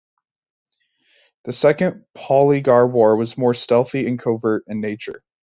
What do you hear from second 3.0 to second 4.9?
was more stealthy and covert in